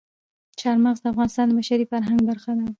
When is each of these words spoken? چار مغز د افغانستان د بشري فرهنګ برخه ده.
چار 0.59 0.77
مغز 0.83 0.99
د 1.01 1.05
افغانستان 1.13 1.45
د 1.47 1.51
بشري 1.59 1.85
فرهنګ 1.91 2.19
برخه 2.29 2.51
ده. 2.57 2.65